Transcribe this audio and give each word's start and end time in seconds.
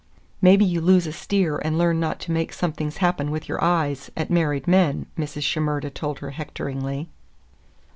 "Maybe 0.41 0.65
you 0.65 0.81
lose 0.81 1.05
a 1.05 1.11
steer 1.11 1.57
and 1.59 1.77
learn 1.77 1.99
not 1.99 2.19
to 2.21 2.31
make 2.31 2.53
somethings 2.53 2.97
with 3.29 3.47
your 3.47 3.63
eyes 3.63 4.09
at 4.17 4.31
married 4.31 4.67
men," 4.67 5.05
Mrs. 5.15 5.43
Shimerda 5.43 5.91
told 5.91 6.17
her 6.25 6.31
hectoringly. 6.31 7.07